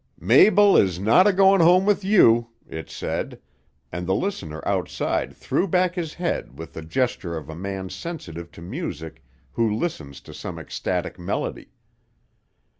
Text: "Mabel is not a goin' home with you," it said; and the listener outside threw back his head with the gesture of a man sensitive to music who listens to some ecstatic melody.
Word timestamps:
"Mabel 0.19 0.75
is 0.77 0.97
not 0.99 1.27
a 1.27 1.31
goin' 1.31 1.61
home 1.61 1.85
with 1.85 2.03
you," 2.03 2.47
it 2.67 2.89
said; 2.89 3.39
and 3.91 4.07
the 4.07 4.15
listener 4.15 4.63
outside 4.67 5.35
threw 5.35 5.67
back 5.67 5.93
his 5.93 6.15
head 6.15 6.57
with 6.57 6.73
the 6.73 6.81
gesture 6.81 7.37
of 7.37 7.49
a 7.51 7.55
man 7.55 7.87
sensitive 7.87 8.51
to 8.53 8.63
music 8.63 9.23
who 9.51 9.71
listens 9.71 10.19
to 10.21 10.33
some 10.33 10.57
ecstatic 10.57 11.19
melody. 11.19 11.69